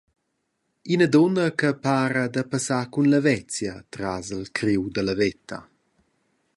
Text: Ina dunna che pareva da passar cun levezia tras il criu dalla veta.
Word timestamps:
Ina 0.93 1.05
dunna 1.15 1.45
che 1.59 1.69
pareva 1.83 2.31
da 2.33 2.43
passar 2.51 2.83
cun 2.93 3.07
levezia 3.13 3.73
tras 3.93 4.27
il 4.37 4.45
criu 4.57 4.83
dalla 4.95 5.15
veta. 5.21 5.57